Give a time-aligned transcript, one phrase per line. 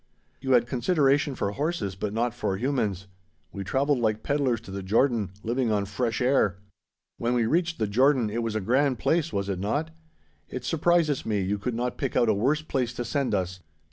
[0.39, 3.05] You had consideration for horses, but not for humans.
[3.51, 6.57] We travelled like pedlars to the Jordan, living on fresh air.
[7.19, 9.91] When we reached the Jordan, it was a grand place, was it not?
[10.49, 13.59] It surprises me you could not pick out a worse place to send us.